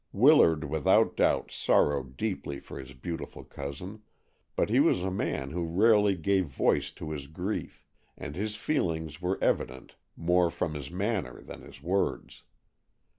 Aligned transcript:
Willard 0.13 0.63
without 0.63 1.15
doubt 1.15 1.51
sorrowed 1.51 2.17
deeply 2.17 2.59
for 2.59 2.79
his 2.79 2.93
beautiful 2.93 3.43
cousin, 3.43 4.01
but 4.55 4.67
he 4.67 4.79
was 4.79 5.03
a 5.03 5.11
man 5.11 5.51
who 5.51 5.61
rarely 5.63 6.15
gave 6.15 6.47
voice 6.47 6.89
to 6.93 7.11
his 7.11 7.27
grief, 7.27 7.83
and 8.17 8.35
his 8.35 8.55
feelings 8.55 9.21
were 9.21 9.37
evident 9.43 9.97
more 10.15 10.49
from 10.49 10.73
his 10.73 10.89
manner 10.89 11.43
than 11.43 11.61
his 11.61 11.83
words. 11.83 12.41